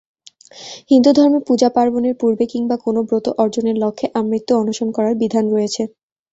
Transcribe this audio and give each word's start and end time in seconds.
হিন্দুধর্মে 0.91 1.39
পূজা-পার্বণের 1.47 2.15
পূর্বে 2.21 2.45
কিংবা 2.53 2.75
কোনো 2.85 2.99
ব্রত 3.07 3.25
অর্জনের 3.41 3.77
লক্ষ্যে 3.83 4.07
আমৃত্যু 4.19 4.53
অনশন 4.61 4.87
করার 4.95 5.15
বিধান 5.21 5.45
রয়েছে। 5.53 5.81